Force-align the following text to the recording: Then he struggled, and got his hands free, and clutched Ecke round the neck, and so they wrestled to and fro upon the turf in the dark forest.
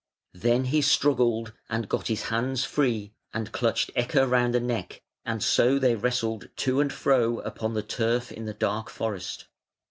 Then 0.33 0.63
he 0.65 0.81
struggled, 0.81 1.53
and 1.69 1.87
got 1.87 2.07
his 2.07 2.23
hands 2.23 2.65
free, 2.65 3.13
and 3.35 3.51
clutched 3.51 3.91
Ecke 3.95 4.15
round 4.27 4.55
the 4.55 4.59
neck, 4.59 5.03
and 5.25 5.43
so 5.43 5.77
they 5.77 5.93
wrestled 5.93 6.49
to 6.55 6.81
and 6.81 6.91
fro 6.91 7.37
upon 7.41 7.75
the 7.75 7.83
turf 7.83 8.31
in 8.31 8.45
the 8.45 8.53
dark 8.55 8.89
forest. 8.89 9.45